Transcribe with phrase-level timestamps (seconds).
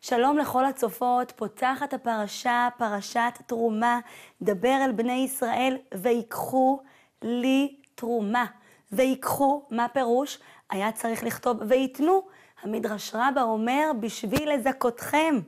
[0.00, 4.00] שלום לכל הצופות, פותחת הפרשה, פרשת תרומה,
[4.42, 6.80] דבר אל בני ישראל, ויקחו
[7.22, 8.44] לי תרומה.
[8.92, 10.38] ויקחו, מה פירוש?
[10.70, 12.22] היה צריך לכתוב ויתנו.
[12.62, 15.40] המדרש רבה אומר, בשביל לזכותכם.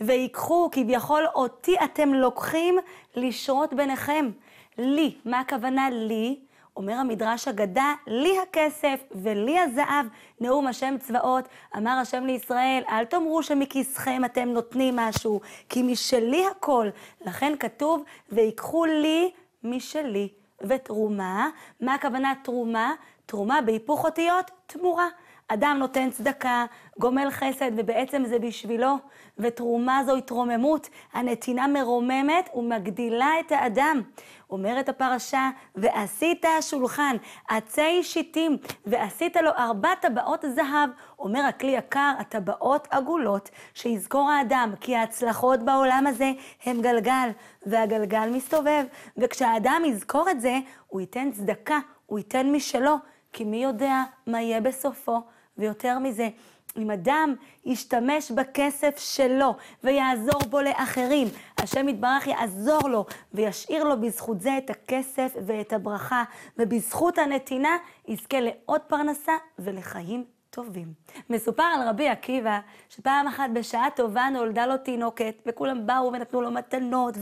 [0.00, 2.78] ויקחו, כביכול אותי אתם לוקחים
[3.16, 4.30] לשרות ביניכם.
[4.78, 6.40] לי, מה הכוונה לי?
[6.80, 10.06] אומר המדרש אגדה, לי הכסף ולי הזהב,
[10.40, 16.88] נאום השם צבאות, אמר השם לישראל, אל תאמרו שמכיסכם אתם נותנים משהו, כי משלי הכל.
[17.20, 19.30] לכן כתוב, ויקחו לי
[19.64, 20.28] משלי.
[20.60, 21.48] ותרומה,
[21.80, 22.92] מה הכוונה תרומה?
[23.26, 25.08] תרומה בהיפוך אותיות, תמורה.
[25.52, 26.64] אדם נותן צדקה,
[26.98, 28.96] גומל חסד, ובעצם זה בשבילו,
[29.38, 34.02] ותרומה זו התרוממות, הנתינה מרוממת ומגדילה את האדם.
[34.50, 37.16] אומרת הפרשה, ועשית שולחן,
[37.48, 40.90] עצי שיטים, ועשית לו ארבע טבעות זהב.
[41.18, 46.32] אומר הכלי יקר, הטבעות עגולות, שיזכור האדם, כי ההצלחות בעולם הזה
[46.64, 47.28] הם גלגל,
[47.66, 48.84] והגלגל מסתובב.
[49.16, 52.96] וכשהאדם יזכור את זה, הוא ייתן צדקה, הוא ייתן משלו,
[53.32, 55.20] כי מי יודע מה יהיה בסופו.
[55.60, 56.28] ויותר מזה,
[56.76, 64.40] אם אדם ישתמש בכסף שלו ויעזור בו לאחרים, השם יתברך יעזור לו וישאיר לו בזכות
[64.40, 66.24] זה את הכסף ואת הברכה,
[66.58, 67.76] ובזכות הנתינה
[68.08, 70.92] יזכה לעוד פרנסה ולחיים טובים.
[71.30, 76.50] מסופר על רבי עקיבא, שפעם אחת בשעה טובה נולדה לו תינוקת, וכולם באו ונתנו לו
[76.50, 77.14] מתנות,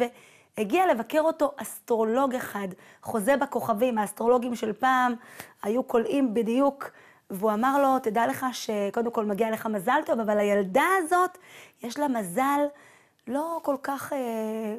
[0.56, 2.68] והגיע לבקר אותו אסטרולוג אחד,
[3.02, 5.14] חוזה בכוכבים, האסטרולוגים של פעם
[5.62, 6.90] היו קולעים בדיוק
[7.30, 11.38] והוא אמר לו, תדע לך שקודם כל מגיע לך מזל טוב, אבל הילדה הזאת,
[11.82, 12.60] יש לה מזל
[13.26, 14.18] לא כל כך, אה,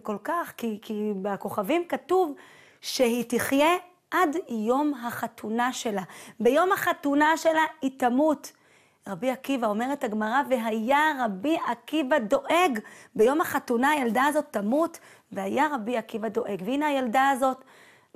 [0.03, 2.35] כל כך, כי, כי בכוכבים כתוב
[2.81, 3.75] שהיא תחיה
[4.11, 6.03] עד יום החתונה שלה.
[6.39, 8.51] ביום החתונה שלה היא תמות.
[9.07, 12.79] רבי עקיבא, אומרת הגמרא, והיה רבי עקיבא דואג.
[13.15, 14.99] ביום החתונה הילדה הזאת תמות,
[15.31, 16.61] והיה רבי עקיבא דואג.
[16.65, 17.63] והנה הילדה הזאת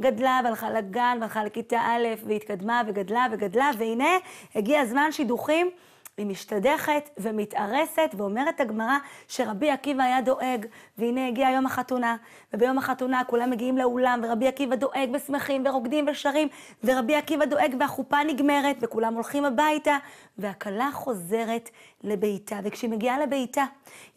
[0.01, 4.17] גדלה והלכה לגן והלכה לכיתה א' והתקדמה וגדלה וגדלה, והנה
[4.55, 5.69] הגיע הזמן שידוכים.
[6.17, 10.65] היא משתדכת ומתארסת, ואומרת הגמרא שרבי עקיבא היה דואג,
[10.97, 12.15] והנה הגיע יום החתונה,
[12.53, 16.47] וביום החתונה כולם מגיעים לאולם, ורבי עקיבא דואג ושמחים ורוקדים ושרים,
[16.83, 19.97] ורבי עקיבא דואג והחופה נגמרת, וכולם הולכים הביתה,
[20.37, 21.69] והכלה חוזרת
[22.03, 23.63] לביתה, וכשהיא מגיעה לביתה,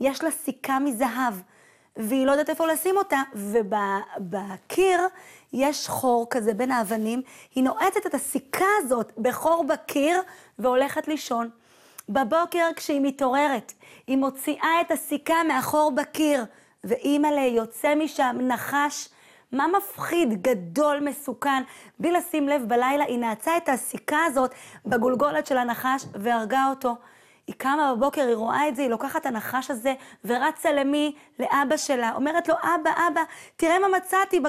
[0.01, 1.35] יש לה סיכה מזהב.
[1.97, 5.01] והיא לא יודעת איפה לשים אותה, ובקיר
[5.53, 7.23] יש חור כזה בין האבנים,
[7.55, 10.21] היא נועצת את הסיכה הזאת בחור בקיר
[10.59, 11.51] והולכת לישון.
[12.09, 13.73] בבוקר כשהיא מתעוררת,
[14.07, 16.45] היא מוציאה את הסיכה מהחור בקיר,
[16.85, 19.09] ואימא'לה יוצא משם נחש.
[19.53, 21.63] מה מפחיד, גדול, מסוכן,
[21.99, 24.55] בלי לשים לב בלילה, היא נעצה את הסיכה הזאת
[24.87, 26.97] בגולגולת של הנחש והרגה אותו.
[27.47, 31.15] היא קמה בבוקר, היא רואה את זה, היא לוקחת את הנחש הזה ורצה למי?
[31.39, 32.13] לאבא שלה.
[32.15, 33.23] אומרת לו, אבא, אבא,
[33.57, 34.41] תראה מה מצאתי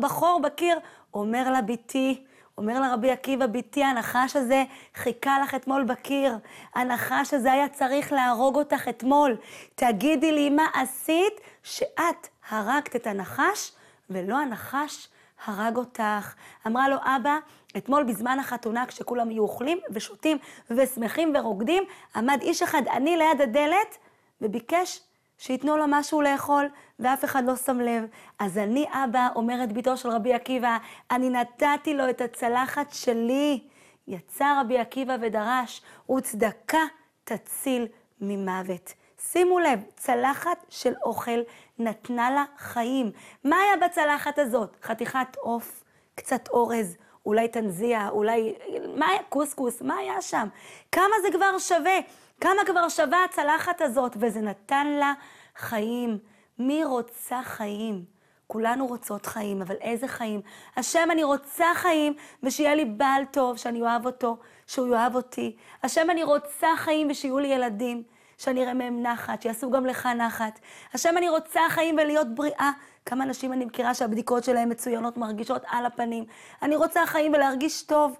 [0.00, 0.78] בחור, בקיר.
[1.14, 2.24] אומר לה, בתי,
[2.58, 4.64] אומר לה רבי עקיבא, בתי, הנחש הזה
[4.94, 6.38] חיכה לך אתמול בקיר.
[6.74, 9.36] הנחש הזה היה צריך להרוג אותך אתמול.
[9.74, 13.72] תגידי לי מה עשית שאת הרגת את הנחש
[14.10, 15.08] ולא הנחש
[15.44, 16.34] הרג אותך.
[16.66, 17.38] אמרה לו, אבא,
[17.76, 20.38] אתמול בזמן החתונה, כשכולם היו אוכלים ושותים
[20.70, 21.82] ושמחים ורוקדים,
[22.16, 23.98] עמד איש אחד עני ליד הדלת
[24.40, 25.00] וביקש
[25.38, 28.04] שייתנו לו משהו לאכול, ואף אחד לא שם לב.
[28.38, 30.78] אז אני, אבא, אומרת בתו של רבי עקיבא,
[31.10, 33.60] אני נתתי לו את הצלחת שלי.
[34.08, 36.82] יצא רבי עקיבא ודרש, וצדקה
[37.24, 37.86] תציל
[38.20, 38.92] ממוות.
[39.32, 41.40] שימו לב, צלחת של אוכל
[41.78, 43.10] נתנה לה חיים.
[43.44, 44.76] מה היה בצלחת הזאת?
[44.82, 48.54] חתיכת עוף, קצת אורז, אולי תנזיה, אולי...
[48.94, 49.22] מה היה?
[49.28, 50.48] קוסקוס, מה היה שם?
[50.92, 51.98] כמה זה כבר שווה?
[52.40, 54.16] כמה כבר שווה הצלחת הזאת?
[54.20, 55.12] וזה נתן לה
[55.56, 56.18] חיים.
[56.58, 58.04] מי רוצה חיים?
[58.46, 60.40] כולנו רוצות חיים, אבל איזה חיים?
[60.76, 64.36] השם, אני רוצה חיים, ושיהיה לי בעל טוב, שאני אוהב אותו,
[64.66, 65.56] שהוא יאהב אותי.
[65.82, 68.02] השם, אני רוצה חיים ושיהיו לי ילדים.
[68.38, 70.58] שאני אראה מהם נחת, שיעשו גם לך נחת.
[70.94, 72.70] השם, אני רוצה חיים ולהיות בריאה.
[73.06, 76.24] כמה נשים אני מכירה שהבדיקות שלהם מצוינות, מרגישות על הפנים.
[76.62, 78.16] אני רוצה חיים ולהרגיש טוב.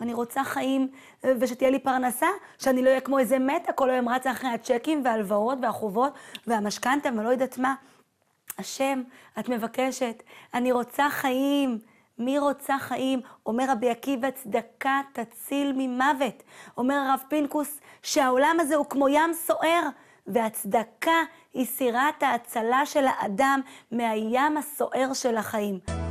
[0.00, 0.88] אני רוצה חיים
[1.24, 2.26] ושתהיה לי פרנסה,
[2.58, 6.12] שאני לא אהיה כמו איזה מתה, כל היום רצה אחרי הצ'קים וההלוואות והחובות
[6.46, 7.74] והמשכנתה ולא יודעת מה.
[8.58, 9.02] השם,
[9.38, 10.22] את מבקשת,
[10.54, 11.78] אני רוצה חיים.
[12.18, 13.20] מי רוצה חיים?
[13.46, 16.42] אומר רבי עקיבא, צדקה תציל ממוות.
[16.76, 19.88] אומר הרב פינקוס, שהעולם הזה הוא כמו ים סוער,
[20.26, 21.22] והצדקה
[21.54, 23.60] היא סירת ההצלה של האדם
[23.92, 26.07] מהים הסוער של החיים.